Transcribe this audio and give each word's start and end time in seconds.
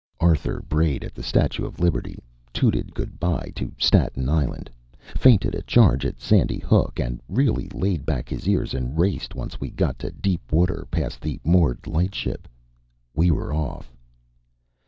Arthur 0.19 0.63
brayed 0.67 1.03
at 1.03 1.13
the 1.13 1.21
Statue 1.21 1.63
of 1.63 1.79
Liberty, 1.79 2.17
tooted 2.51 2.95
good 2.95 3.19
by 3.19 3.51
to 3.53 3.71
Staten 3.77 4.27
Island, 4.29 4.67
feinted 5.15 5.53
a 5.53 5.61
charge 5.61 6.07
at 6.07 6.19
Sandy 6.19 6.57
Hook 6.57 6.99
and 6.99 7.21
really 7.29 7.69
laid 7.69 8.03
back 8.03 8.27
his 8.27 8.47
ears 8.49 8.73
and 8.73 8.97
raced 8.97 9.35
once 9.35 9.55
he 9.61 9.69
got 9.69 9.99
to 9.99 10.09
deep 10.09 10.41
water 10.51 10.87
past 10.89 11.21
the 11.21 11.39
moored 11.43 11.85
lightship. 11.85 12.47
We 13.13 13.29
were 13.29 13.53
off! 13.53 13.93